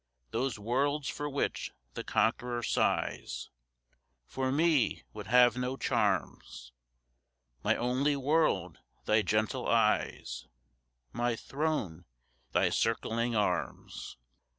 Those 0.31 0.57
worlds 0.57 1.09
for 1.09 1.29
which 1.29 1.69
the 1.93 2.03
conqueror 2.03 2.63
sighs 2.63 3.51
For 4.25 4.51
me 4.51 5.03
would 5.13 5.27
have 5.27 5.55
no 5.55 5.77
charms; 5.77 6.71
My 7.63 7.75
only 7.75 8.15
world 8.15 8.79
thy 9.05 9.21
gentle 9.21 9.67
eyes 9.67 10.47
My 11.13 11.35
throne 11.35 12.05
thy 12.51 12.71
circling 12.71 13.35
arms! 13.35 14.17